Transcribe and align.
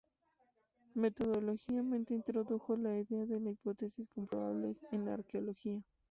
Metodológicamente 0.95 2.15
introdujo 2.15 2.75
la 2.75 2.97
idea 2.97 3.27
de 3.27 3.39
las 3.39 3.53
hipótesis 3.53 4.09
comprobables 4.09 4.83
en 4.91 5.05
la 5.05 5.13
arqueología. 5.13 5.83